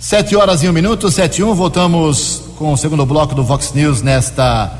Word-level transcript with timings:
Sete 0.00 0.34
horas 0.34 0.62
e 0.62 0.68
um 0.68 0.72
minuto, 0.72 1.10
sete 1.10 1.42
e 1.42 1.44
um, 1.44 1.52
voltamos 1.52 2.44
com 2.56 2.72
o 2.72 2.76
segundo 2.76 3.04
bloco 3.04 3.34
do 3.34 3.44
Vox 3.44 3.74
News 3.74 4.00
nesta 4.00 4.72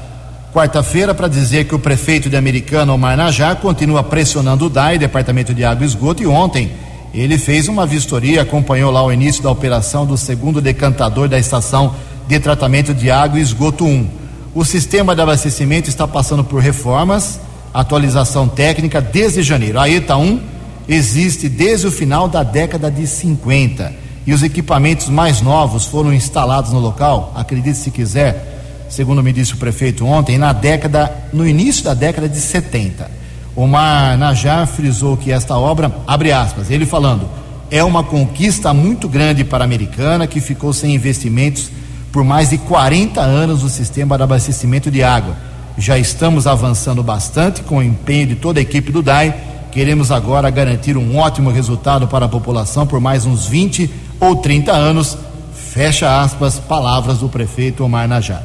quarta-feira 0.51 1.15
para 1.15 1.29
dizer 1.29 1.67
que 1.67 1.75
o 1.75 1.79
prefeito 1.79 2.31
de 2.31 2.39
Americana, 2.39 2.95
Omar 2.95 3.19
Najar, 3.19 3.57
continua 3.57 4.03
pressionando 4.03 4.65
o 4.65 4.71
DAI, 4.71 4.97
Departamento 4.97 5.53
de 5.53 5.63
Água 5.63 5.85
e 5.85 5.87
Esgoto, 5.87 6.23
e 6.23 6.27
ontem 6.27 6.73
ele 7.13 7.37
fez 7.37 7.69
uma 7.69 7.85
vistoria, 7.85 8.41
acompanhou 8.41 8.91
lá 8.91 9.05
o 9.05 9.13
início 9.13 9.43
da 9.43 9.51
operação 9.51 10.07
do 10.07 10.17
segundo 10.17 10.59
decantador 10.59 11.29
da 11.29 11.39
estação 11.39 11.95
de 12.27 12.41
tratamento 12.41 12.95
de 12.95 13.11
água 13.11 13.39
e 13.39 13.43
esgoto 13.43 13.85
1. 13.85 14.09
O 14.55 14.65
sistema 14.65 15.15
de 15.15 15.21
abastecimento 15.21 15.91
está 15.91 16.09
passando 16.09 16.43
por 16.43 16.63
reformas, 16.63 17.39
atualização 17.75 18.49
técnica 18.49 19.03
desde 19.03 19.43
janeiro. 19.43 19.79
A 19.79 19.87
ETA 19.87 20.17
1 20.17 20.41
existe 20.89 21.47
desde 21.47 21.89
o 21.89 21.93
final 21.93 22.27
da 22.27 22.43
década 22.43 22.91
de 22.91 23.07
50 23.07 24.00
e 24.27 24.33
os 24.33 24.43
equipamentos 24.43 25.09
mais 25.09 25.41
novos 25.41 25.87
foram 25.87 26.13
instalados 26.13 26.73
no 26.73 26.79
local, 26.79 27.33
acredite 27.35 27.79
se 27.79 27.91
quiser, 27.91 28.87
segundo 28.89 29.23
me 29.23 29.33
disse 29.33 29.55
o 29.55 29.57
prefeito 29.57 30.05
ontem, 30.05 30.39
na 30.39 30.53
década, 30.53 31.13
no 31.33 31.47
início 31.47 31.85
da 31.85 31.95
década 31.95 32.29
de 32.29 32.39
70. 32.39 33.11
Omar 33.57 34.17
Najar 34.17 34.67
frisou 34.67 35.17
que 35.17 35.33
esta 35.33 35.57
obra, 35.57 35.93
abre 36.07 36.33
aspas, 36.33 36.71
ele 36.71 36.87
falando, 36.87 37.29
é 37.71 37.83
uma 37.83 38.03
conquista 38.03 38.75
muito 38.75 39.09
grande 39.09 39.45
para 39.45 39.65
a 39.65 39.67
americana 39.67 40.27
que 40.27 40.41
ficou 40.41 40.73
sem 40.73 40.95
investimentos 40.95 41.71
por 42.13 42.25
mais 42.25 42.51
de 42.51 42.59
40 42.59 43.21
anos 43.21 43.63
no 43.63 43.69
sistema 43.69 44.17
de 44.17 44.23
abastecimento 44.25 44.91
de 44.91 45.03
água. 45.03 45.37
Já 45.79 45.97
estamos 45.97 46.47
avançando 46.47 47.03
bastante 47.03 47.63
com 47.63 47.79
o 47.79 47.83
empenho 47.83 48.27
de 48.27 48.35
toda 48.35 48.59
a 48.59 48.63
equipe 48.63 48.91
do 48.91 49.03
DAI. 49.03 49.35
Queremos 49.71 50.11
agora 50.11 50.51
garantir 50.51 50.97
um 50.97 51.17
ótimo 51.17 51.51
resultado 51.51 52.09
para 52.09 52.27
a 52.27 52.29
população 52.29 52.87
por 52.87 53.01
mais 53.01 53.25
uns 53.25 53.47
20 53.47 53.89
ou 54.21 54.37
30 54.37 54.73
anos, 54.73 55.17
fecha 55.53 56.21
aspas, 56.21 56.59
palavras 56.59 57.19
do 57.19 57.29
prefeito 57.29 57.83
Omar 57.83 58.07
Najar. 58.07 58.45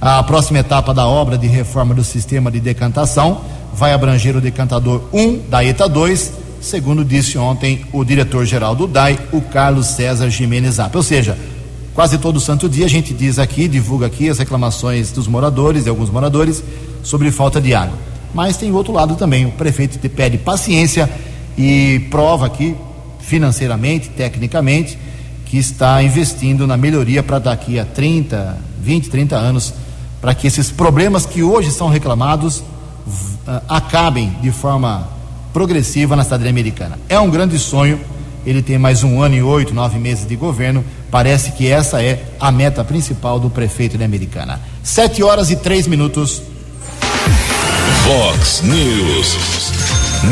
A 0.00 0.22
próxima 0.22 0.60
etapa 0.60 0.94
da 0.94 1.06
obra 1.06 1.36
de 1.36 1.46
reforma 1.46 1.94
do 1.94 2.02
sistema 2.02 2.50
de 2.50 2.58
decantação 2.58 3.42
vai 3.74 3.92
abranger 3.92 4.34
o 4.34 4.40
decantador 4.40 5.02
1 5.12 5.48
da 5.50 5.62
ETA 5.62 5.86
2, 5.86 6.32
segundo 6.60 7.04
disse 7.04 7.36
ontem 7.36 7.84
o 7.92 8.02
diretor-geral 8.02 8.74
do 8.74 8.86
DAI, 8.86 9.18
o 9.30 9.42
Carlos 9.42 9.88
César 9.88 10.30
Jimenez. 10.30 10.78
Ou 10.94 11.02
seja, 11.02 11.36
quase 11.94 12.16
todo 12.16 12.40
santo 12.40 12.66
dia 12.66 12.86
a 12.86 12.88
gente 12.88 13.12
diz 13.12 13.38
aqui, 13.38 13.68
divulga 13.68 14.06
aqui 14.06 14.30
as 14.30 14.38
reclamações 14.38 15.12
dos 15.12 15.28
moradores, 15.28 15.84
de 15.84 15.90
alguns 15.90 16.08
moradores, 16.08 16.64
sobre 17.02 17.30
falta 17.30 17.60
de 17.60 17.74
água. 17.74 17.98
Mas 18.32 18.56
tem 18.56 18.70
o 18.70 18.74
outro 18.74 18.92
lado 18.92 19.16
também, 19.16 19.44
o 19.44 19.50
prefeito 19.50 19.98
pede 20.08 20.38
paciência 20.38 21.10
e 21.58 22.06
prova 22.10 22.46
aqui, 22.46 22.74
financeiramente, 23.20 24.08
tecnicamente, 24.08 24.98
que 25.50 25.58
está 25.58 26.00
investindo 26.00 26.64
na 26.64 26.76
melhoria 26.76 27.24
para 27.24 27.40
daqui 27.40 27.76
a 27.76 27.84
30, 27.84 28.56
20, 28.80 29.10
30 29.10 29.36
anos, 29.36 29.74
para 30.20 30.32
que 30.32 30.46
esses 30.46 30.70
problemas 30.70 31.26
que 31.26 31.42
hoje 31.42 31.72
são 31.72 31.88
reclamados 31.88 32.58
uh, 32.58 33.60
acabem 33.68 34.30
de 34.40 34.52
forma 34.52 35.08
progressiva 35.52 36.14
na 36.14 36.22
cidade 36.22 36.46
americana. 36.46 36.96
É 37.08 37.18
um 37.18 37.28
grande 37.28 37.58
sonho, 37.58 37.98
ele 38.46 38.62
tem 38.62 38.78
mais 38.78 39.02
um 39.02 39.20
ano 39.20 39.34
e 39.34 39.42
oito, 39.42 39.74
nove 39.74 39.98
meses 39.98 40.24
de 40.24 40.36
governo, 40.36 40.84
parece 41.10 41.50
que 41.50 41.66
essa 41.66 42.00
é 42.00 42.24
a 42.38 42.52
meta 42.52 42.84
principal 42.84 43.40
do 43.40 43.50
prefeito 43.50 43.98
de 43.98 44.04
Americana. 44.04 44.60
Sete 44.84 45.20
horas 45.20 45.50
e 45.50 45.56
três 45.56 45.88
minutos. 45.88 46.42
Fox 48.04 48.62
News. 48.62 49.72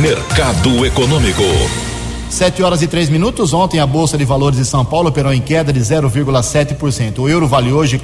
Mercado 0.00 0.86
Econômico. 0.86 1.87
Sete 2.30 2.62
horas 2.62 2.82
e 2.82 2.86
três 2.86 3.08
minutos. 3.08 3.52
Ontem 3.52 3.80
a 3.80 3.86
Bolsa 3.86 4.18
de 4.18 4.24
Valores 4.24 4.58
de 4.58 4.64
São 4.64 4.84
Paulo 4.84 5.08
operou 5.08 5.32
em 5.32 5.40
queda 5.40 5.72
de 5.72 5.80
0,7%. 5.80 7.18
O 7.18 7.28
euro 7.28 7.48
vale 7.48 7.72
hoje 7.72 7.98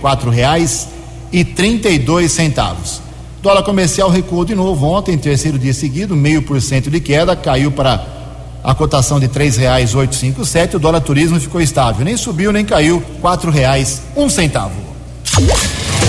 dois 1.99 2.33
centavos. 2.33 3.03
Dólar 3.43 3.63
comercial 3.63 4.09
recuou 4.09 4.45
de 4.45 4.55
novo 4.55 4.87
ontem, 4.87 5.19
terceiro 5.19 5.59
dia 5.59 5.75
seguido, 5.75 6.17
meio 6.17 6.41
por 6.41 6.61
cento 6.63 6.91
de 6.91 6.99
queda, 6.99 7.37
caiu 7.37 7.71
para 7.71 8.03
a 8.63 8.75
cotação 8.75 9.21
de 9.21 9.29
três 9.29 9.59
reais 9.59 9.95
oito 9.95 10.15
cinco 10.15 10.47
sete. 10.47 10.77
O 10.77 10.79
dólar 10.79 11.03
turismo 11.03 11.39
ficou 11.39 11.61
estável, 11.61 12.05
nem 12.05 12.17
subiu 12.17 12.51
nem 12.51 12.65
caiu, 12.65 13.03
quatro 13.21 13.51
reais 13.51 14.01
um 14.17 14.31
centavo. 14.31 14.73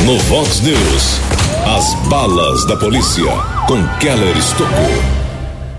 No 0.06 0.18
Vox 0.20 0.62
News, 0.62 1.20
as 1.66 1.94
balas 2.08 2.66
da 2.68 2.78
polícia 2.78 3.26
com 3.68 3.86
Keller 4.00 4.38
Estocou. 4.38 5.15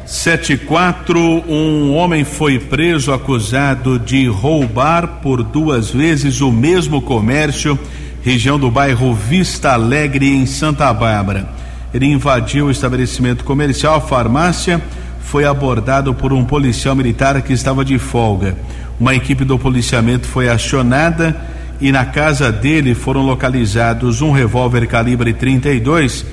74, 0.07 1.19
um 1.49 1.93
homem 1.93 2.23
foi 2.23 2.61
preso 2.61 3.13
acusado 3.13 3.99
de 3.99 4.29
roubar 4.29 5.21
por 5.21 5.43
duas 5.43 5.91
vezes 5.91 6.41
o 6.41 6.53
mesmo 6.53 7.03
comércio, 7.03 7.77
região 8.23 8.57
do 8.57 8.71
bairro 8.71 9.13
Vista 9.13 9.73
Alegre, 9.73 10.33
em 10.33 10.47
Santa 10.47 10.93
Bárbara. 10.93 11.49
Ele 11.93 12.07
invadiu 12.07 12.67
o 12.67 12.71
estabelecimento 12.71 13.43
comercial, 13.43 14.01
farmácia, 14.07 14.81
foi 15.23 15.45
abordado 15.45 16.15
por 16.15 16.33
um 16.33 16.45
policial 16.45 16.95
militar 16.95 17.43
que 17.43 17.53
estava 17.53 17.85
de 17.85 17.99
folga. 17.99 18.57
Uma 19.01 19.17
equipe 19.17 19.45
do 19.45 19.59
policiamento 19.59 20.29
foi 20.29 20.49
acionada 20.49 21.37
e 21.81 21.91
na 21.91 22.05
casa 22.05 22.53
dele 22.53 22.95
foram 22.95 23.23
localizados 23.23 24.23
um 24.23 24.31
revólver 24.31 24.87
calibre 24.87 25.35
32 25.35 26.25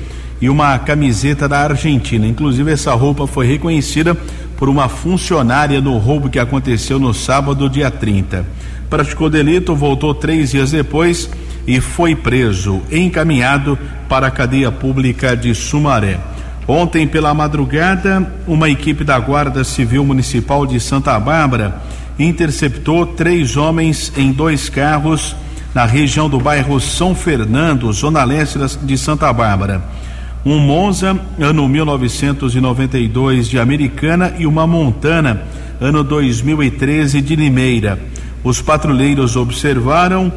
e 0.44 0.50
uma 0.50 0.78
camiseta 0.78 1.48
da 1.48 1.60
Argentina. 1.60 2.28
Inclusive, 2.28 2.70
essa 2.70 2.94
roupa 2.94 3.26
foi 3.26 3.48
reconhecida 3.48 4.14
por 4.58 4.68
uma 4.68 4.90
funcionária 4.90 5.80
no 5.80 5.98
roubo 5.98 6.30
que 6.30 6.38
aconteceu 6.38 7.00
no 7.00 7.14
sábado, 7.14 7.70
dia 7.70 7.90
30. 7.90 8.46
Praticou 8.90 9.30
delito, 9.30 9.74
voltou 9.74 10.14
três 10.14 10.52
dias 10.52 10.70
depois 10.70 11.30
e 11.66 11.80
foi 11.80 12.14
preso, 12.14 12.82
encaminhado 12.92 13.80
para 14.10 14.28
a 14.28 14.32
cadeia 14.32 14.70
pública 14.70 15.34
de 15.34 15.56
Sumaré. 15.56 16.20
Ontem, 16.68 17.08
pela 17.08 17.34
madrugada, 17.34 18.30
uma 18.46 18.70
equipe 18.70 19.06
da 19.06 19.18
Guarda 19.18 19.64
Civil 19.64 20.04
Municipal 20.04 20.66
de 20.66 20.78
Santa 20.78 21.18
Bárbara 21.22 21.82
interceptou 22.20 23.06
três 23.06 23.56
homens 23.56 24.12
em 24.18 24.34
dois 24.34 24.68
carros 24.68 25.38
na 25.74 25.86
região 25.86 26.30
do 26.30 26.38
bairro 26.38 26.82
São 26.82 27.16
Fernando, 27.16 27.94
zona 27.94 28.26
leste 28.26 28.60
de 28.82 28.98
Santa 28.98 29.32
Bárbara 29.32 30.04
um 30.46 30.60
Monza, 30.60 31.18
ano 31.40 31.68
1992 31.70 33.48
de 33.48 33.58
Americana 33.58 34.34
e 34.38 34.46
uma 34.46 34.68
Montana, 34.68 35.44
ano 35.80 36.04
2013 36.04 37.22
de 37.22 37.36
Limeira. 37.36 37.98
Os 38.44 38.62
patrulheiros 38.62 39.38
observaram 39.38 40.32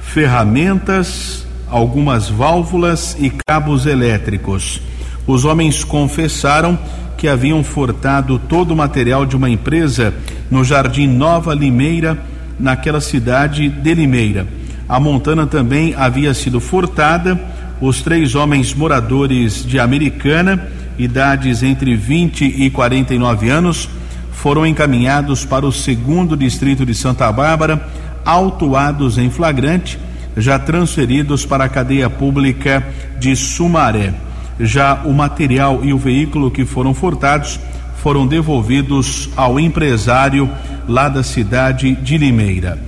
ferramentas, 0.00 1.46
algumas 1.68 2.28
válvulas 2.30 3.14
e 3.20 3.30
cabos 3.46 3.84
elétricos. 3.84 4.80
Os 5.26 5.44
homens 5.44 5.84
confessaram 5.84 6.78
que 7.18 7.28
haviam 7.28 7.62
furtado 7.62 8.38
todo 8.38 8.70
o 8.70 8.76
material 8.76 9.26
de 9.26 9.36
uma 9.36 9.50
empresa 9.50 10.14
no 10.50 10.64
Jardim 10.64 11.06
Nova 11.06 11.54
Limeira, 11.54 12.18
naquela 12.58 13.00
cidade 13.00 13.68
de 13.68 13.94
Limeira. 13.94 14.46
A 14.88 14.98
Montana 14.98 15.46
também 15.46 15.94
havia 15.94 16.32
sido 16.32 16.60
furtada 16.60 17.38
os 17.80 18.02
três 18.02 18.34
homens 18.34 18.74
moradores 18.74 19.64
de 19.64 19.78
Americana, 19.78 20.68
idades 20.98 21.62
entre 21.62 21.96
20 21.96 22.44
e 22.44 22.70
49 22.70 23.48
anos, 23.48 23.88
foram 24.32 24.66
encaminhados 24.66 25.44
para 25.44 25.66
o 25.66 25.72
segundo 25.72 26.36
distrito 26.36 26.84
de 26.84 26.94
Santa 26.94 27.30
Bárbara, 27.32 27.88
autuados 28.24 29.18
em 29.18 29.30
flagrante, 29.30 29.98
já 30.36 30.58
transferidos 30.58 31.44
para 31.46 31.64
a 31.64 31.68
cadeia 31.68 32.08
pública 32.08 32.86
de 33.18 33.34
Sumaré. 33.34 34.12
Já 34.58 35.02
o 35.04 35.12
material 35.12 35.80
e 35.82 35.92
o 35.92 35.98
veículo 35.98 36.50
que 36.50 36.64
foram 36.64 36.92
furtados 36.92 37.58
foram 37.96 38.26
devolvidos 38.26 39.30
ao 39.36 39.58
empresário 39.58 40.48
lá 40.86 41.08
da 41.08 41.22
cidade 41.22 41.94
de 41.96 42.18
Limeira. 42.18 42.78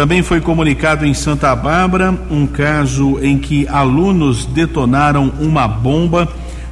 Também 0.00 0.22
foi 0.22 0.40
comunicado 0.40 1.04
em 1.04 1.12
Santa 1.12 1.54
Bárbara 1.54 2.18
um 2.30 2.46
caso 2.46 3.18
em 3.22 3.36
que 3.36 3.68
alunos 3.68 4.46
detonaram 4.46 5.30
uma 5.38 5.68
bomba 5.68 6.26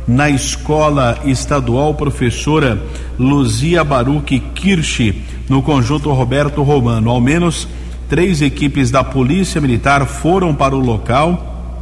na 0.07 0.31
escola 0.31 1.19
estadual 1.27 1.93
professora 1.93 2.83
Luzia 3.19 3.85
Baruque 3.85 4.41
Kirsch, 4.41 5.15
no 5.47 5.61
conjunto 5.61 6.11
Roberto 6.11 6.63
Romano. 6.63 7.11
Ao 7.11 7.21
menos 7.21 7.69
três 8.09 8.41
equipes 8.41 8.91
da 8.91 9.05
Polícia 9.05 9.61
Militar 9.61 10.07
foram 10.07 10.55
para 10.55 10.75
o 10.75 10.81
local. 10.81 11.77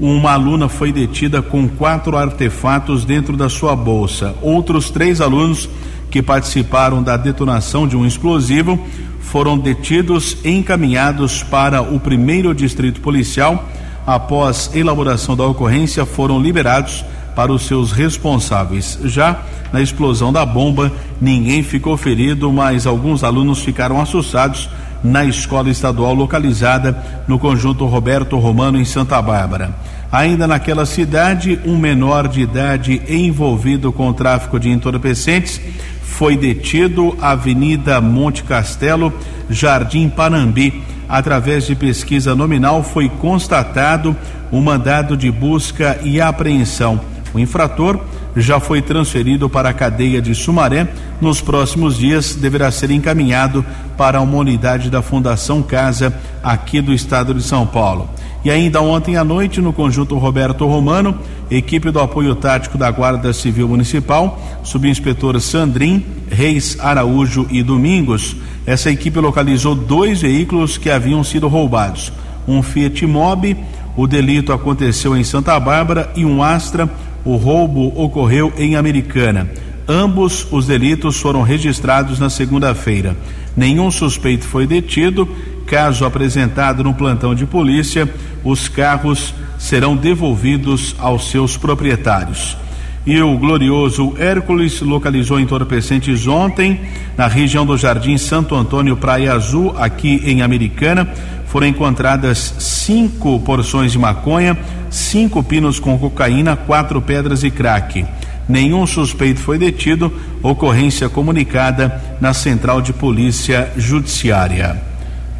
Uma 0.00 0.32
aluna 0.32 0.70
foi 0.70 0.90
detida 0.90 1.42
com 1.42 1.68
quatro 1.68 2.16
artefatos 2.16 3.04
dentro 3.04 3.36
da 3.36 3.50
sua 3.50 3.76
bolsa. 3.76 4.34
Outros 4.40 4.88
três 4.88 5.20
alunos 5.20 5.68
que 6.10 6.22
participaram 6.22 7.02
da 7.02 7.16
detonação 7.16 7.86
de 7.86 7.96
um 7.96 8.06
explosivo 8.06 8.78
foram 9.20 9.58
detidos 9.58 10.38
e 10.44 10.50
encaminhados 10.50 11.42
para 11.42 11.82
o 11.82 11.98
primeiro 11.98 12.54
distrito 12.54 13.00
policial. 13.00 13.68
Após 14.06 14.70
elaboração 14.74 15.36
da 15.36 15.44
ocorrência, 15.44 16.06
foram 16.06 16.40
liberados 16.40 17.04
para 17.34 17.52
os 17.52 17.66
seus 17.66 17.92
responsáveis. 17.92 18.98
Já 19.04 19.42
na 19.72 19.82
explosão 19.82 20.32
da 20.32 20.46
bomba, 20.46 20.92
ninguém 21.20 21.62
ficou 21.62 21.96
ferido, 21.96 22.50
mas 22.52 22.86
alguns 22.86 23.24
alunos 23.24 23.58
ficaram 23.58 24.00
assustados 24.00 24.70
na 25.04 25.24
escola 25.24 25.68
estadual 25.68 26.14
localizada 26.14 26.96
no 27.28 27.38
conjunto 27.38 27.84
Roberto 27.84 28.38
Romano, 28.38 28.78
em 28.78 28.84
Santa 28.84 29.20
Bárbara. 29.20 29.74
Ainda 30.10 30.46
naquela 30.46 30.86
cidade, 30.86 31.60
um 31.66 31.76
menor 31.76 32.28
de 32.28 32.40
idade 32.40 33.02
envolvido 33.08 33.92
com 33.92 34.08
o 34.08 34.14
tráfico 34.14 34.58
de 34.58 34.70
entorpecentes 34.70 35.60
foi 36.06 36.36
detido 36.36 37.16
Avenida 37.20 38.00
Monte 38.00 38.42
Castelo, 38.42 39.12
Jardim 39.50 40.08
Panambi. 40.08 40.82
Através 41.08 41.66
de 41.66 41.74
pesquisa 41.74 42.34
nominal, 42.34 42.82
foi 42.82 43.08
constatado 43.08 44.16
o 44.50 44.56
um 44.56 44.62
mandado 44.62 45.16
de 45.16 45.30
busca 45.30 45.98
e 46.02 46.20
apreensão. 46.20 47.00
O 47.34 47.38
infrator 47.38 48.00
já 48.34 48.58
foi 48.58 48.80
transferido 48.80 49.48
para 49.48 49.68
a 49.68 49.74
cadeia 49.74 50.22
de 50.22 50.34
Sumaré. 50.34 50.88
Nos 51.20 51.40
próximos 51.40 51.96
dias, 51.98 52.34
deverá 52.34 52.70
ser 52.70 52.90
encaminhado 52.90 53.64
para 53.96 54.20
uma 54.20 54.38
unidade 54.38 54.88
da 54.88 55.02
Fundação 55.02 55.62
Casa, 55.62 56.14
aqui 56.42 56.80
do 56.80 56.92
estado 56.92 57.34
de 57.34 57.42
São 57.42 57.66
Paulo. 57.66 58.08
E 58.46 58.50
ainda 58.50 58.80
ontem 58.80 59.16
à 59.16 59.24
noite, 59.24 59.60
no 59.60 59.72
conjunto 59.72 60.16
Roberto 60.16 60.66
Romano, 60.66 61.18
equipe 61.50 61.90
do 61.90 61.98
apoio 61.98 62.32
tático 62.32 62.78
da 62.78 62.88
Guarda 62.92 63.32
Civil 63.32 63.66
Municipal, 63.66 64.40
subinspetor 64.62 65.40
Sandrin, 65.40 66.06
Reis 66.30 66.78
Araújo 66.78 67.48
e 67.50 67.60
Domingos, 67.60 68.36
essa 68.64 68.88
equipe 68.88 69.18
localizou 69.18 69.74
dois 69.74 70.20
veículos 70.22 70.78
que 70.78 70.88
haviam 70.88 71.24
sido 71.24 71.48
roubados. 71.48 72.12
Um 72.46 72.62
Fiat 72.62 73.04
Mobi, 73.04 73.56
o 73.96 74.06
delito 74.06 74.52
aconteceu 74.52 75.16
em 75.16 75.24
Santa 75.24 75.58
Bárbara, 75.58 76.12
e 76.14 76.24
um 76.24 76.40
Astra, 76.40 76.88
o 77.24 77.34
roubo 77.34 78.00
ocorreu 78.00 78.52
em 78.56 78.76
Americana. 78.76 79.50
Ambos 79.88 80.46
os 80.52 80.68
delitos 80.68 81.16
foram 81.16 81.42
registrados 81.42 82.20
na 82.20 82.30
segunda-feira. 82.30 83.16
Nenhum 83.56 83.90
suspeito 83.90 84.44
foi 84.44 84.68
detido. 84.68 85.28
Caso 85.66 86.04
apresentado 86.04 86.84
no 86.84 86.94
plantão 86.94 87.34
de 87.34 87.44
polícia, 87.44 88.08
os 88.44 88.68
carros 88.68 89.34
serão 89.58 89.96
devolvidos 89.96 90.94
aos 90.98 91.30
seus 91.30 91.56
proprietários. 91.56 92.56
E 93.04 93.20
o 93.20 93.38
glorioso 93.38 94.14
Hércules 94.18 94.80
localizou 94.80 95.38
entorpecentes 95.38 96.26
ontem 96.26 96.80
na 97.16 97.26
região 97.26 97.64
do 97.64 97.76
Jardim 97.76 98.18
Santo 98.18 98.54
Antônio 98.54 98.96
Praia 98.96 99.32
Azul, 99.32 99.74
aqui 99.78 100.22
em 100.24 100.42
Americana. 100.42 101.08
Foram 101.46 101.68
encontradas 101.68 102.54
cinco 102.58 103.38
porções 103.40 103.92
de 103.92 103.98
maconha, 103.98 104.58
cinco 104.90 105.42
pinos 105.42 105.78
com 105.78 105.98
cocaína, 105.98 106.56
quatro 106.56 107.00
pedras 107.00 107.42
e 107.44 107.50
crack. 107.50 108.04
Nenhum 108.48 108.86
suspeito 108.86 109.40
foi 109.40 109.58
detido, 109.58 110.12
ocorrência 110.42 111.08
comunicada 111.08 112.00
na 112.20 112.32
Central 112.32 112.80
de 112.80 112.92
Polícia 112.92 113.72
Judiciária. 113.76 114.85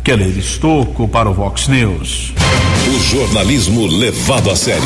Keller 0.07 0.39
Estocco 0.39 1.09
para 1.09 1.29
o 1.29 1.35
Vox 1.35 1.67
News. 1.67 2.33
O 2.87 3.01
jornalismo 3.01 3.89
levado 3.89 4.49
a 4.53 4.55
sério. 4.55 4.85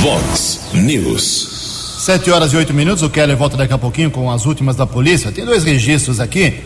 Vox 0.00 0.70
News. 0.72 1.98
Sete 1.98 2.30
horas 2.30 2.50
e 2.54 2.56
oito 2.56 2.72
minutos, 2.72 3.02
o 3.02 3.10
Keller 3.10 3.36
volta 3.36 3.58
daqui 3.58 3.74
a 3.74 3.76
pouquinho 3.76 4.10
com 4.10 4.30
as 4.30 4.46
últimas 4.46 4.76
da 4.76 4.86
polícia. 4.86 5.30
Tem 5.30 5.44
dois 5.44 5.62
registros 5.62 6.20
aqui. 6.20 6.58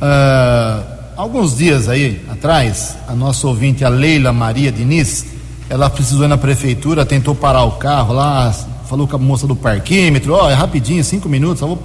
Uh, 0.00 0.82
alguns 1.14 1.58
dias 1.58 1.90
aí 1.90 2.22
atrás, 2.30 2.96
a 3.06 3.14
nossa 3.14 3.46
ouvinte, 3.46 3.84
a 3.84 3.90
Leila 3.90 4.32
Maria 4.32 4.72
Diniz, 4.72 5.26
ela 5.68 5.90
precisou 5.90 6.24
ir 6.24 6.28
na 6.28 6.38
prefeitura, 6.38 7.04
tentou 7.04 7.34
parar 7.34 7.64
o 7.64 7.72
carro 7.72 8.14
lá, 8.14 8.50
falou 8.88 9.06
com 9.06 9.16
a 9.16 9.18
moça 9.18 9.46
do 9.46 9.54
parquímetro, 9.54 10.32
ó, 10.32 10.46
oh, 10.46 10.50
é 10.50 10.54
rapidinho, 10.54 11.04
cinco 11.04 11.28
minutos, 11.28 11.60
só 11.60 11.66
vou 11.66 11.82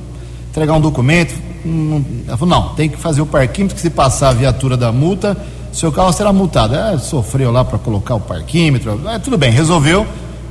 entregar 0.49 0.71
um 0.75 0.79
documento 0.79 1.35
não, 1.65 2.05
ela 2.27 2.37
falou, 2.37 2.55
não, 2.55 2.75
tem 2.75 2.89
que 2.89 2.97
fazer 2.97 3.21
o 3.21 3.25
parquímetro, 3.25 3.75
que 3.75 3.81
se 3.81 3.89
passar 3.89 4.29
a 4.29 4.33
viatura 4.33 4.77
da 4.77 4.91
multa, 4.91 5.35
seu 5.73 5.91
carro 5.91 6.13
será 6.13 6.31
multado. 6.31 6.75
É, 6.75 6.97
sofreu 6.97 7.51
lá 7.51 7.65
para 7.65 7.77
colocar 7.77 8.15
o 8.15 8.19
parquímetro, 8.19 9.01
é, 9.09 9.19
tudo 9.19 9.37
bem, 9.37 9.51
resolveu 9.51 10.05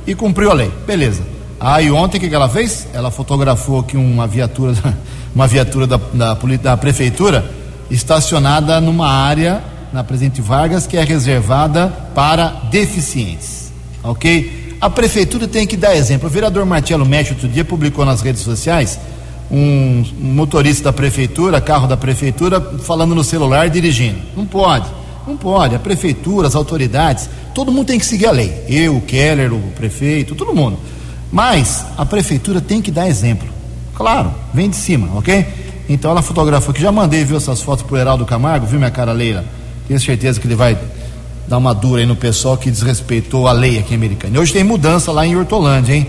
e 0.05 0.13
cumpriu 0.13 0.51
a 0.51 0.53
lei, 0.53 0.71
beleza. 0.85 1.23
Aí 1.59 1.89
ontem 1.89 2.17
o 2.17 2.21
que, 2.21 2.29
que 2.29 2.35
ela 2.35 2.49
fez? 2.49 2.87
Ela 2.93 3.09
fotografou 3.09 3.79
aqui 3.79 3.97
uma 3.97 4.27
viatura, 4.27 4.73
uma 5.33 5.47
viatura 5.47 5.87
da, 5.87 5.99
da, 6.13 6.33
da 6.61 6.77
prefeitura 6.77 7.45
estacionada 7.89 8.79
numa 8.81 9.07
área 9.07 9.63
na 9.93 10.03
Presidente 10.03 10.41
Vargas 10.41 10.85
que 10.85 10.97
é 10.97 11.03
reservada 11.03 11.87
para 12.13 12.47
deficientes, 12.69 13.71
ok? 14.03 14.75
A 14.81 14.89
prefeitura 14.89 15.47
tem 15.47 15.65
que 15.65 15.77
dar 15.77 15.95
exemplo. 15.95 16.27
O 16.27 16.29
vereador 16.29 16.65
Marcelo 16.65 17.05
Mestre 17.05 17.33
outro 17.33 17.47
dia 17.47 17.63
publicou 17.63 18.03
nas 18.05 18.21
redes 18.21 18.41
sociais 18.41 18.99
um 19.49 20.03
motorista 20.19 20.85
da 20.85 20.93
prefeitura, 20.93 21.61
carro 21.61 21.87
da 21.87 21.95
prefeitura, 21.95 22.59
falando 22.59 23.13
no 23.13 23.23
celular 23.23 23.69
dirigindo. 23.69 24.19
Não 24.35 24.45
pode, 24.45 24.87
não 25.27 25.37
pode. 25.37 25.75
A 25.75 25.79
prefeitura, 25.79 26.47
as 26.47 26.55
autoridades, 26.55 27.29
todo 27.53 27.71
mundo 27.71 27.87
tem 27.87 27.99
que 27.99 28.05
seguir 28.05 28.27
a 28.27 28.31
lei. 28.31 28.63
Eu, 28.67 28.97
o 28.97 29.01
Keller, 29.01 29.53
o 29.53 29.59
prefeito, 29.75 30.35
todo 30.35 30.53
mundo. 30.53 30.77
Mas 31.31 31.85
a 31.97 32.05
prefeitura 32.05 32.61
tem 32.61 32.81
que 32.81 32.91
dar 32.91 33.07
exemplo. 33.07 33.47
Claro, 33.93 34.33
vem 34.53 34.69
de 34.69 34.75
cima, 34.75 35.09
ok? 35.17 35.45
Então 35.87 36.11
ela 36.11 36.21
fotografou 36.21 36.73
que 36.73 36.81
já 36.81 36.91
mandei 36.91 37.23
viu 37.23 37.37
essas 37.37 37.61
fotos 37.61 37.85
pro 37.85 37.97
Heraldo 37.97 38.25
Camargo, 38.25 38.65
viu 38.65 38.79
minha 38.79 38.91
cara 38.91 39.11
Leila? 39.11 39.45
Tenho 39.87 39.99
certeza 39.99 40.39
que 40.39 40.47
ele 40.47 40.55
vai 40.55 40.77
dar 41.47 41.57
uma 41.57 41.73
dura 41.73 42.01
aí 42.01 42.07
no 42.07 42.15
pessoal 42.15 42.57
que 42.57 42.71
desrespeitou 42.71 43.47
a 43.47 43.51
lei 43.51 43.77
aqui 43.77 43.93
americana. 43.93 44.35
E 44.35 44.39
hoje 44.39 44.51
tem 44.51 44.63
mudança 44.63 45.11
lá 45.11 45.25
em 45.25 45.35
Hortolândia, 45.35 45.93
hein? 45.93 46.07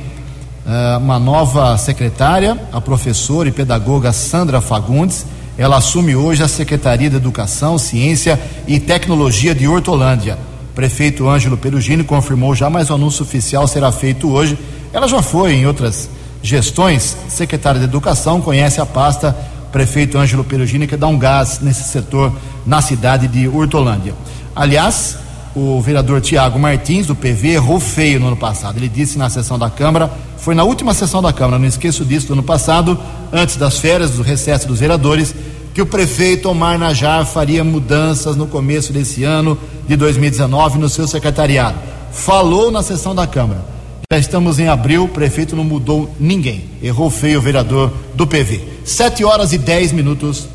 Uh, 0.67 0.99
uma 0.99 1.19
nova 1.19 1.77
secretária, 1.79 2.59
a 2.73 2.81
professora 2.81 3.49
e 3.49 3.53
pedagoga 3.53 4.13
Sandra 4.13 4.61
Fagundes. 4.61 5.25
Ela 5.57 5.77
assume 5.77 6.15
hoje 6.15 6.43
a 6.43 6.49
Secretaria 6.49 7.09
de 7.09 7.17
Educação, 7.17 7.79
Ciência 7.79 8.39
e 8.67 8.79
Tecnologia 8.79 9.55
de 9.55 9.67
Hortolândia. 9.67 10.39
Prefeito 10.75 11.27
Ângelo 11.27 11.57
Perugini 11.57 12.05
confirmou 12.05 12.55
já, 12.55 12.69
mas 12.69 12.91
o 12.91 12.95
anúncio 12.95 13.23
oficial 13.23 13.67
será 13.67 13.91
feito 13.91 14.31
hoje. 14.31 14.59
Ela 14.93 15.09
já 15.09 15.23
foi 15.23 15.55
em 15.55 15.67
outras 15.67 16.11
gestões 16.43 17.17
secretária 17.29 17.79
de 17.79 17.87
Educação, 17.87 18.41
conhece 18.41 18.81
a 18.81 18.87
pasta. 18.87 19.35
Prefeito 19.73 20.19
Ângelo 20.19 20.45
Perugini 20.45 20.87
que 20.87 20.97
dá 20.97 21.07
um 21.07 21.19
gás 21.19 21.61
nesse 21.61 21.85
setor 21.85 22.33
na 22.67 22.83
cidade 22.83 23.29
de 23.29 23.49
Hortolândia. 23.49 24.15
Aliás, 24.55 25.19
o 25.55 25.81
vereador 25.81 26.21
Tiago 26.21 26.59
Martins, 26.59 27.07
do 27.07 27.15
PV, 27.15 27.55
errou 27.55 27.81
feio 27.81 28.21
no 28.21 28.27
ano 28.27 28.37
passado. 28.37 28.77
Ele 28.77 28.89
disse 28.89 29.17
na 29.17 29.31
sessão 29.31 29.59
da 29.59 29.71
Câmara, 29.71 30.11
foi 30.39 30.55
na 30.55 30.65
última 30.65 30.95
sessão 30.95 31.23
da 31.23 31.33
Câmara, 31.33 31.59
não 31.59 31.67
esqueço 31.67 32.05
disso, 32.05 32.29
do 32.29 32.35
ano 32.35 32.43
passado, 32.43 32.99
antes 33.33 33.57
das 33.57 33.79
férias, 33.79 34.11
do 34.13 34.23
recesso 34.23 34.69
dos 34.69 34.81
vereadores, 34.81 35.35
que 35.75 35.83
o 35.83 35.87
prefeito 35.87 36.49
Omar 36.49 36.79
Najar 36.79 37.27
faria 37.27 37.63
mudanças 37.63 38.37
no 38.37 38.47
começo 38.47 38.93
desse 38.93 39.25
ano 39.25 39.59
de 39.87 39.97
2019 39.97 40.79
no 40.79 40.89
seu 40.89 41.07
secretariado. 41.07 41.79
Falou 42.13 42.71
na 42.71 42.83
sessão 42.83 43.15
da 43.15 43.27
Câmara. 43.27 43.77
Já 44.11 44.19
estamos 44.19 44.59
em 44.59 44.69
abril, 44.69 45.05
o 45.05 45.09
prefeito 45.09 45.57
não 45.57 45.65
mudou 45.65 46.09
ninguém. 46.19 46.65
Errou 46.83 47.11
feio 47.11 47.39
o 47.39 47.43
vereador 47.43 47.93
do 48.15 48.27
PV. 48.27 48.63
Sete 48.85 49.25
horas 49.25 49.53
e 49.53 49.59
dez 49.59 49.93
minutos. 49.93 50.49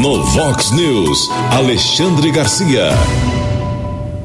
No 0.00 0.24
Vox 0.24 0.70
News, 0.70 1.28
Alexandre 1.50 2.30
Garcia. 2.30 2.90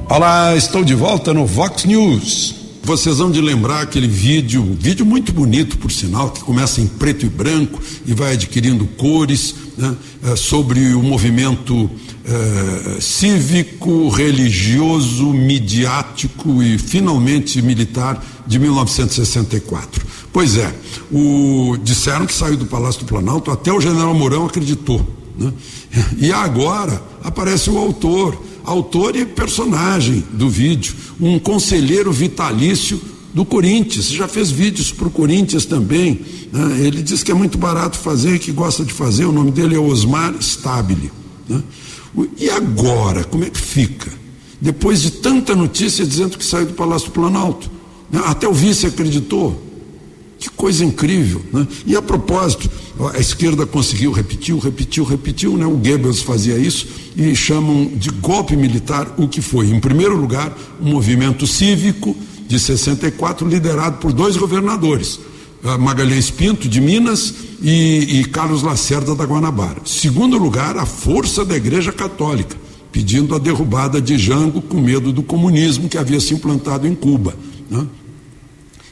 Olá, 0.10 0.56
estou 0.56 0.84
de 0.84 0.96
volta 0.96 1.34
no 1.34 1.46
Vox 1.46 1.84
News. 1.84 2.57
Vocês 2.88 3.18
vão 3.18 3.30
de 3.30 3.42
lembrar 3.42 3.82
aquele 3.82 4.08
vídeo, 4.08 4.64
vídeo 4.80 5.06
muito 5.06 5.34
bonito, 5.34 5.78
por 5.78 5.92
sinal, 5.92 6.32
que 6.32 6.40
começa 6.40 6.80
em 6.80 6.88
preto 6.88 7.26
e 7.26 7.30
branco 7.30 7.82
e 8.06 8.14
vai 8.14 8.32
adquirindo 8.32 8.88
cores, 8.88 9.54
né, 9.78 9.94
é, 10.24 10.38
sobre 10.38 10.94
o 10.94 11.04
movimento 11.04 11.92
é, 12.24 13.02
cívico, 13.02 14.08
religioso, 14.08 15.34
midiático 15.34 16.64
e 16.64 16.78
finalmente 16.78 17.62
militar 17.62 18.26
de 18.48 18.58
1964. 18.58 20.06
Pois 20.32 20.56
é, 20.56 20.74
o, 21.12 21.76
disseram 21.84 22.26
que 22.26 22.34
saiu 22.34 22.56
do 22.56 22.68
Palácio 22.68 23.02
do 23.02 23.06
Planalto, 23.06 23.52
até 23.52 23.70
o 23.70 23.82
general 23.82 24.14
Mourão 24.14 24.46
acreditou. 24.46 25.06
Né? 25.38 25.52
E 26.18 26.32
agora 26.32 27.04
aparece 27.22 27.70
o 27.70 27.78
autor, 27.78 28.42
autor 28.68 29.16
e 29.16 29.26
personagem 29.26 30.24
do 30.34 30.50
vídeo, 30.50 30.94
um 31.20 31.40
conselheiro 31.40 32.12
vitalício 32.12 33.02
do 33.34 33.46
Corinthians, 33.46 34.10
já 34.10 34.28
fez 34.28 34.52
vídeos 34.52 34.92
para 34.92 35.08
o 35.08 35.12
Corinthians 35.12 35.66
também. 35.66 36.20
Né? 36.52 36.86
Ele 36.86 37.02
diz 37.02 37.24
que 37.24 37.32
é 37.32 37.34
muito 37.34 37.58
barato 37.58 37.98
fazer, 37.98 38.40
que 38.40 38.52
gosta 38.52 38.84
de 38.84 38.92
fazer. 38.92 39.26
O 39.26 39.32
nome 39.32 39.52
dele 39.52 39.76
é 39.76 39.80
Osmar 39.80 40.36
Stabile. 40.42 41.12
Né? 41.48 41.64
E 42.38 42.50
agora, 42.50 43.24
como 43.24 43.46
é 43.46 43.50
que 43.50 43.60
fica? 43.60 44.12
Depois 44.60 45.02
de 45.02 45.12
tanta 45.12 45.56
notícia 45.56 46.06
dizendo 46.06 46.38
que 46.38 46.44
saiu 46.44 46.66
do 46.66 46.74
Palácio 46.74 47.08
do 47.08 47.14
Planalto, 47.14 47.72
né? 48.12 48.22
até 48.26 48.48
o 48.48 48.54
vice 48.54 48.86
acreditou. 48.86 49.64
Que 50.38 50.50
coisa 50.50 50.84
incrível. 50.84 51.42
Né? 51.54 51.66
E 51.86 51.96
a 51.96 52.02
propósito, 52.02 52.70
a 53.14 53.20
esquerda 53.20 53.66
conseguiu, 53.66 54.12
repetiu, 54.12 54.58
repetiu, 54.58 55.04
repetiu, 55.04 55.58
né? 55.58 55.66
o 55.66 55.78
Goebbels 55.78 56.22
fazia 56.22 56.58
isso, 56.58 56.88
e 57.16 57.36
chamam 57.36 57.86
de 57.96 58.10
golpe 58.10 58.56
militar 58.56 59.14
o 59.18 59.28
que 59.28 59.42
foi, 59.42 59.70
em 59.70 59.80
primeiro 59.80 60.16
lugar, 60.16 60.56
um 60.82 60.92
movimento 60.92 61.46
cívico 61.46 62.16
de 62.48 62.58
64, 62.60 63.48
liderado 63.48 63.98
por 63.98 64.12
dois 64.12 64.36
governadores, 64.36 65.20
Magalhães 65.80 66.30
Pinto, 66.30 66.68
de 66.68 66.80
Minas, 66.80 67.34
e, 67.62 68.20
e 68.20 68.26
Carlos 68.26 68.64
Lacerda, 68.64 69.16
da 69.16 69.26
Guanabara. 69.26 69.82
Segundo 69.86 70.38
lugar, 70.38 70.78
a 70.78 70.86
força 70.86 71.44
da 71.44 71.56
Igreja 71.56 71.92
Católica, 71.92 72.56
pedindo 72.92 73.36
a 73.36 73.40
derrubada 73.40 74.02
de 74.02 74.18
Jango 74.18 74.62
com 74.62 74.80
medo 74.80 75.12
do 75.12 75.22
comunismo 75.22 75.90
que 75.90 75.98
havia 75.98 76.20
se 76.20 76.34
implantado 76.34 76.88
em 76.88 76.96
Cuba. 76.96 77.36
Né? 77.70 77.86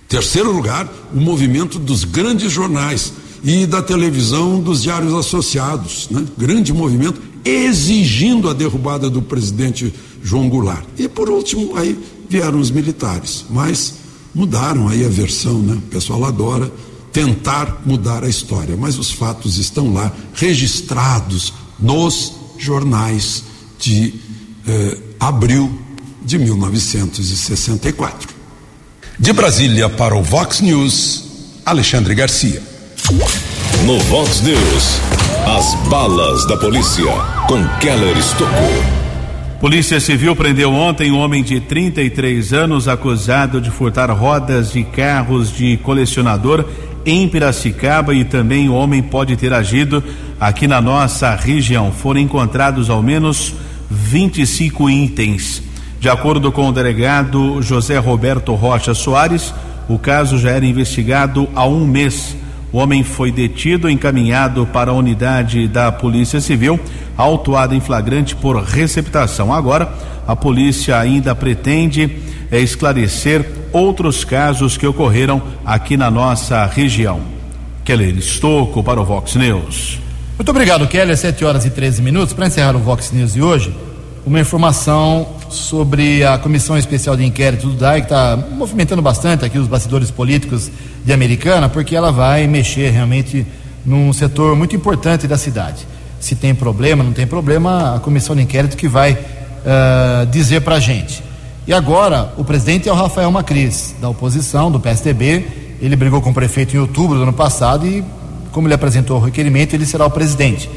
Terceiro 0.07 0.51
lugar, 0.51 0.91
o 1.13 1.19
movimento 1.19 1.79
dos 1.79 2.03
grandes 2.03 2.51
jornais 2.51 3.13
e 3.43 3.65
da 3.65 3.81
televisão 3.81 4.59
dos 4.59 4.83
diários 4.83 5.13
associados, 5.13 6.07
né? 6.09 6.25
grande 6.37 6.73
movimento 6.73 7.21
exigindo 7.43 8.49
a 8.49 8.53
derrubada 8.53 9.09
do 9.09 9.21
presidente 9.21 9.93
João 10.23 10.49
Goulart. 10.49 10.85
E 10.97 11.07
por 11.07 11.29
último, 11.29 11.77
aí 11.77 11.97
vieram 12.27 12.59
os 12.59 12.71
militares, 12.71 13.45
mas 13.49 13.95
mudaram 14.33 14.87
aí 14.87 15.05
a 15.05 15.09
versão, 15.09 15.59
né? 15.59 15.75
O 15.75 15.81
pessoal 15.81 16.25
adora 16.25 16.71
tentar 17.13 17.81
mudar 17.85 18.23
a 18.23 18.27
história, 18.27 18.75
mas 18.75 18.97
os 18.97 19.11
fatos 19.11 19.57
estão 19.57 19.93
lá 19.93 20.11
registrados 20.33 21.53
nos 21.79 22.33
jornais 22.57 23.43
de 23.79 24.15
eh, 24.67 24.97
abril 25.19 25.71
de 26.25 26.37
1964. 26.37 28.29
De 29.17 29.31
Brasília 29.31 29.87
para 29.87 30.15
o 30.15 30.21
Vox 30.21 30.59
News, 30.59 31.23
Alexandre 31.65 32.13
Garcia. 32.15 32.74
No 33.07 33.99
Vox 33.99 34.41
News, 34.41 34.99
as 35.45 35.75
balas 35.89 36.43
da 36.47 36.57
polícia 36.57 37.05
com 37.47 37.63
Keller 37.79 38.17
Estocou. 38.17 38.49
Polícia 39.59 39.99
Civil 39.99 40.35
prendeu 40.35 40.73
ontem 40.73 41.11
um 41.11 41.19
homem 41.19 41.43
de 41.43 41.59
33 41.59 42.51
anos 42.51 42.87
acusado 42.87 43.61
de 43.61 43.69
furtar 43.69 44.09
rodas 44.09 44.71
de 44.71 44.83
carros 44.83 45.55
de 45.55 45.77
colecionador 45.77 46.65
em 47.05 47.29
Piracicaba 47.29 48.11
e 48.15 48.25
também 48.25 48.69
o 48.69 48.73
homem 48.73 49.03
pode 49.03 49.37
ter 49.37 49.53
agido 49.53 50.03
aqui 50.39 50.67
na 50.67 50.81
nossa 50.81 51.35
região. 51.35 51.91
Foram 51.91 52.21
encontrados 52.21 52.89
ao 52.89 53.03
menos 53.03 53.53
25 53.87 54.89
itens. 54.89 55.61
De 55.99 56.09
acordo 56.09 56.51
com 56.51 56.69
o 56.69 56.73
delegado 56.73 57.61
José 57.61 57.99
Roberto 57.99 58.55
Rocha 58.55 58.95
Soares, 58.95 59.53
o 59.87 59.99
caso 59.99 60.39
já 60.39 60.49
era 60.49 60.65
investigado 60.65 61.47
há 61.53 61.67
um 61.67 61.85
mês. 61.85 62.35
O 62.75 62.77
homem 62.77 63.05
foi 63.05 63.31
detido, 63.31 63.89
encaminhado 63.89 64.65
para 64.65 64.91
a 64.91 64.93
unidade 64.93 65.65
da 65.65 65.93
Polícia 65.93 66.41
Civil, 66.41 66.77
autuado 67.15 67.73
em 67.73 67.79
flagrante 67.79 68.35
por 68.35 68.61
receptação. 68.61 69.53
Agora, 69.53 69.93
a 70.27 70.35
polícia 70.35 70.99
ainda 70.99 71.33
pretende 71.33 72.17
é, 72.51 72.59
esclarecer 72.59 73.49
outros 73.71 74.25
casos 74.25 74.75
que 74.75 74.85
ocorreram 74.85 75.41
aqui 75.65 75.95
na 75.95 76.11
nossa 76.11 76.65
região. 76.65 77.21
Keller 77.85 78.17
Estocco 78.17 78.83
para 78.83 78.99
o 78.99 79.05
Vox 79.05 79.35
News. 79.35 80.01
Muito 80.37 80.49
obrigado, 80.49 80.85
Keller. 80.85 81.15
7 81.15 81.45
horas 81.45 81.65
e 81.65 81.69
13 81.69 82.01
minutos. 82.01 82.33
Para 82.33 82.47
encerrar 82.47 82.75
o 82.75 82.79
Vox 82.79 83.09
News 83.13 83.35
de 83.35 83.41
hoje, 83.41 83.73
uma 84.25 84.39
informação 84.39 85.27
sobre 85.49 86.23
a 86.23 86.37
Comissão 86.39 86.75
Especial 86.75 87.15
de 87.15 87.23
Inquérito 87.23 87.67
do 87.67 87.73
DAI, 87.73 88.01
que 88.01 88.07
está 88.07 88.35
movimentando 88.35 89.01
bastante 89.01 89.45
aqui 89.45 89.59
os 89.59 89.67
bastidores 89.67 90.09
políticos 90.09 90.71
de 91.05 91.13
Americana, 91.13 91.69
porque 91.69 91.95
ela 91.95 92.11
vai 92.11 92.47
mexer 92.47 92.89
realmente 92.89 93.45
num 93.85 94.11
setor 94.11 94.55
muito 94.55 94.75
importante 94.75 95.27
da 95.27 95.37
cidade. 95.37 95.87
Se 96.19 96.35
tem 96.35 96.55
problema, 96.55 97.03
não 97.03 97.13
tem 97.13 97.27
problema, 97.27 97.95
a 97.95 97.99
comissão 97.99 98.35
de 98.35 98.41
inquérito 98.41 98.75
que 98.75 98.87
vai 98.87 99.13
uh, 99.13 100.25
dizer 100.31 100.61
para 100.61 100.77
a 100.77 100.79
gente. 100.79 101.23
E 101.67 101.73
agora, 101.73 102.33
o 102.35 102.43
presidente 102.43 102.89
é 102.89 102.91
o 102.91 102.95
Rafael 102.95 103.31
Macris, 103.31 103.93
da 104.01 104.09
oposição, 104.09 104.71
do 104.71 104.79
PSDB. 104.79 105.45
Ele 105.79 105.95
brigou 105.95 106.19
com 106.19 106.31
o 106.31 106.33
prefeito 106.33 106.75
em 106.75 106.79
outubro 106.79 107.17
do 107.17 107.23
ano 107.23 107.33
passado 107.33 107.85
e, 107.85 108.03
como 108.51 108.65
ele 108.67 108.73
apresentou 108.73 109.17
o 109.17 109.23
requerimento, 109.23 109.75
ele 109.75 109.85
será 109.85 110.03
o 110.03 110.09
presidente. 110.09 110.67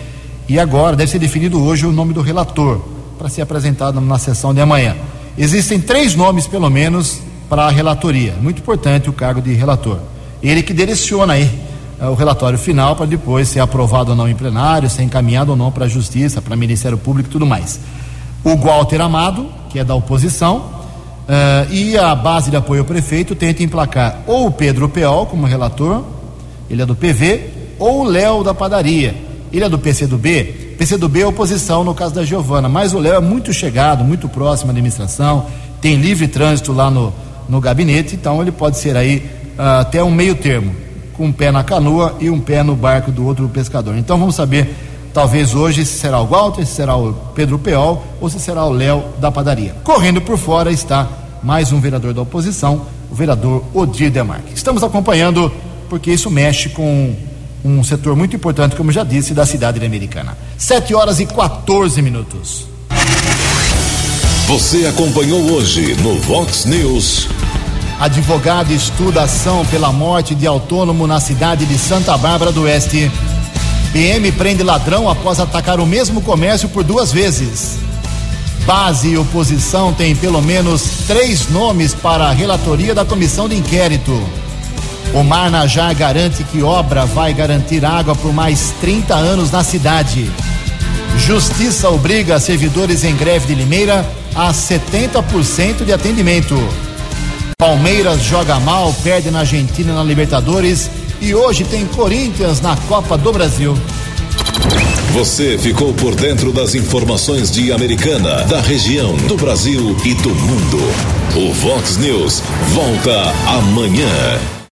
E 0.46 0.58
agora 0.58 0.94
deve 0.94 1.10
ser 1.10 1.18
definido 1.18 1.62
hoje 1.62 1.86
o 1.86 1.92
nome 1.92 2.12
do 2.12 2.20
relator, 2.20 2.97
para 3.18 3.28
ser 3.28 3.42
apresentado 3.42 4.00
na 4.00 4.18
sessão 4.18 4.54
de 4.54 4.60
amanhã. 4.60 4.96
Existem 5.36 5.80
três 5.80 6.14
nomes, 6.14 6.46
pelo 6.46 6.70
menos, 6.70 7.20
para 7.48 7.66
a 7.66 7.70
relatoria. 7.70 8.34
Muito 8.40 8.60
importante 8.60 9.10
o 9.10 9.12
cargo 9.12 9.42
de 9.42 9.52
relator. 9.52 9.98
Ele 10.42 10.62
que 10.62 10.72
direciona 10.72 11.34
aí 11.34 11.50
uh, 12.00 12.06
o 12.06 12.14
relatório 12.14 12.58
final 12.58 12.94
para 12.94 13.06
depois 13.06 13.48
ser 13.48 13.60
aprovado 13.60 14.10
ou 14.10 14.16
não 14.16 14.28
em 14.28 14.34
plenário, 14.34 14.88
ser 14.88 15.02
encaminhado 15.02 15.50
ou 15.50 15.56
não 15.56 15.72
para 15.72 15.86
a 15.86 15.88
Justiça, 15.88 16.40
para 16.40 16.54
o 16.54 16.58
Ministério 16.58 16.96
Público 16.96 17.28
e 17.28 17.32
tudo 17.32 17.44
mais. 17.44 17.80
O 18.44 18.56
Walter 18.56 19.00
Amado, 19.00 19.46
que 19.68 19.78
é 19.78 19.84
da 19.84 19.94
oposição, 19.94 20.58
uh, 20.58 21.72
e 21.72 21.98
a 21.98 22.14
base 22.14 22.50
de 22.50 22.56
apoio 22.56 22.82
ao 22.82 22.86
prefeito 22.86 23.34
tenta 23.34 23.62
emplacar 23.62 24.22
ou 24.26 24.46
o 24.46 24.50
Pedro 24.52 24.88
Peol 24.88 25.26
como 25.26 25.46
relator, 25.46 26.04
ele 26.70 26.82
é 26.82 26.86
do 26.86 26.94
PV, 26.94 27.50
ou 27.78 28.02
o 28.02 28.04
Léo 28.04 28.44
da 28.44 28.52
padaria, 28.52 29.27
ele 29.56 29.64
é 29.64 29.68
do 29.68 29.78
PCdoB. 29.78 30.76
PCdoB 30.78 31.20
é 31.20 31.26
oposição 31.26 31.82
no 31.82 31.94
caso 31.94 32.14
da 32.14 32.24
Giovana, 32.24 32.68
mas 32.68 32.92
o 32.92 32.98
Léo 32.98 33.16
é 33.16 33.20
muito 33.20 33.52
chegado, 33.52 34.04
muito 34.04 34.28
próximo 34.28 34.70
à 34.70 34.72
administração, 34.72 35.46
tem 35.80 35.96
livre 35.96 36.28
trânsito 36.28 36.72
lá 36.72 36.90
no, 36.90 37.12
no 37.48 37.60
gabinete, 37.60 38.14
então 38.14 38.40
ele 38.42 38.52
pode 38.52 38.78
ser 38.78 38.96
aí 38.96 39.18
uh, 39.58 39.80
até 39.80 40.02
um 40.02 40.10
meio 40.10 40.34
termo, 40.34 40.74
com 41.14 41.26
um 41.26 41.32
pé 41.32 41.50
na 41.50 41.64
canoa 41.64 42.16
e 42.20 42.30
um 42.30 42.40
pé 42.40 42.62
no 42.62 42.76
barco 42.76 43.10
do 43.10 43.26
outro 43.26 43.48
pescador. 43.48 43.96
Então 43.96 44.18
vamos 44.18 44.34
saber, 44.34 44.72
talvez 45.12 45.54
hoje, 45.54 45.84
se 45.84 45.98
será 45.98 46.20
o 46.20 46.26
Walter, 46.26 46.64
se 46.64 46.74
será 46.74 46.96
o 46.96 47.12
Pedro 47.34 47.58
Peol 47.58 48.04
ou 48.20 48.28
se 48.28 48.38
será 48.38 48.64
o 48.64 48.70
Léo 48.70 49.04
da 49.18 49.30
padaria. 49.30 49.74
Correndo 49.82 50.20
por 50.20 50.38
fora 50.38 50.70
está 50.70 51.08
mais 51.42 51.72
um 51.72 51.80
vereador 51.80 52.12
da 52.12 52.22
oposição, 52.22 52.82
o 53.10 53.14
vereador 53.14 53.64
Odir 53.72 54.10
Demarque. 54.10 54.52
Estamos 54.54 54.82
acompanhando 54.82 55.50
porque 55.88 56.12
isso 56.12 56.30
mexe 56.30 56.68
com 56.68 57.14
um 57.64 57.82
setor 57.82 58.16
muito 58.16 58.36
importante, 58.36 58.76
como 58.76 58.92
já 58.92 59.04
disse, 59.04 59.34
da 59.34 59.44
cidade 59.44 59.84
americana. 59.84 60.36
7 60.56 60.94
horas 60.94 61.20
e 61.20 61.26
14 61.26 62.00
minutos. 62.02 62.66
Você 64.46 64.86
acompanhou 64.86 65.52
hoje 65.52 65.94
no 65.96 66.18
Vox 66.20 66.64
News. 66.64 67.28
Advogado 68.00 68.72
estuda 68.72 69.24
ação 69.24 69.66
pela 69.66 69.92
morte 69.92 70.34
de 70.34 70.46
autônomo 70.46 71.06
na 71.06 71.20
cidade 71.20 71.66
de 71.66 71.76
Santa 71.76 72.16
Bárbara 72.16 72.52
do 72.52 72.62
Oeste. 72.62 73.10
PM 73.92 74.30
prende 74.32 74.62
ladrão 74.62 75.08
após 75.08 75.40
atacar 75.40 75.80
o 75.80 75.86
mesmo 75.86 76.20
comércio 76.22 76.68
por 76.68 76.84
duas 76.84 77.12
vezes. 77.12 77.76
Base 78.64 79.08
e 79.08 79.18
oposição 79.18 79.92
têm 79.92 80.14
pelo 80.14 80.40
menos 80.40 80.82
três 81.06 81.48
nomes 81.48 81.94
para 81.94 82.28
a 82.28 82.32
relatoria 82.32 82.94
da 82.94 83.04
comissão 83.04 83.48
de 83.48 83.56
inquérito. 83.56 84.22
Omar 85.14 85.50
Najar 85.50 85.94
garante 85.94 86.44
que 86.44 86.62
obra 86.62 87.06
vai 87.06 87.32
garantir 87.32 87.84
água 87.84 88.14
por 88.14 88.32
mais 88.32 88.74
30 88.80 89.14
anos 89.14 89.50
na 89.50 89.64
cidade. 89.64 90.30
Justiça 91.16 91.88
obriga 91.90 92.38
servidores 92.38 93.04
em 93.04 93.16
greve 93.16 93.46
de 93.46 93.54
Limeira 93.54 94.08
a 94.34 94.52
70% 94.52 95.84
de 95.84 95.92
atendimento. 95.92 96.56
Palmeiras 97.58 98.22
joga 98.22 98.60
mal, 98.60 98.94
perde 99.02 99.30
na 99.30 99.40
Argentina 99.40 99.92
na 99.92 100.04
Libertadores 100.04 100.90
e 101.20 101.34
hoje 101.34 101.64
tem 101.64 101.86
Corinthians 101.86 102.60
na 102.60 102.76
Copa 102.88 103.18
do 103.18 103.32
Brasil. 103.32 103.76
Você 105.12 105.58
ficou 105.58 105.92
por 105.94 106.14
dentro 106.14 106.52
das 106.52 106.74
informações 106.74 107.50
de 107.50 107.72
Americana, 107.72 108.44
da 108.44 108.60
região, 108.60 109.16
do 109.16 109.36
Brasil 109.36 109.96
e 110.04 110.14
do 110.14 110.30
mundo. 110.30 110.78
O 111.34 111.52
Vox 111.52 111.96
News 111.96 112.42
volta 112.74 113.32
amanhã. 113.46 114.57